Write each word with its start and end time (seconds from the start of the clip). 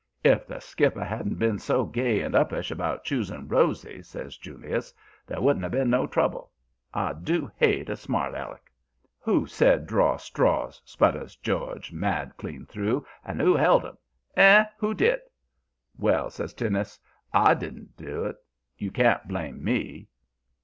"'If 0.23 0.47
the 0.47 0.59
skipper 0.59 1.05
hadn't 1.05 1.35
been 1.37 1.59
so 1.59 1.85
gay 1.85 2.21
and 2.21 2.33
uppish 2.33 2.71
about 2.71 3.03
choosing 3.03 3.47
Rosy,' 3.47 4.01
says 4.01 4.35
Julius, 4.35 4.91
'there 5.27 5.39
wouldn't 5.41 5.61
have 5.61 5.71
been 5.73 5.91
no 5.91 6.07
trouble. 6.07 6.51
I 6.91 7.13
do 7.13 7.51
hate 7.57 7.87
a 7.87 7.95
smart 7.95 8.33
Aleck.' 8.33 8.71
"'Who 9.19 9.45
said 9.45 9.85
draw 9.85 10.17
straws?' 10.17 10.81
sputters 10.85 11.35
George, 11.35 11.91
mad 11.93 12.33
clean 12.35 12.65
through. 12.65 13.05
'And 13.23 13.39
who 13.39 13.59
'eld 13.59 13.85
'em? 13.85 13.97
'Ey? 14.35 14.63
Who 14.79 14.95
did?' 14.95 15.19
"'Well,' 15.99 16.31
says 16.31 16.55
Teunis, 16.55 16.97
'I 17.31 17.53
didn't 17.53 17.95
do 17.95 18.23
it. 18.25 18.37
You 18.79 18.89
can't 18.89 19.27
blame 19.27 19.63
me.' 19.63 20.07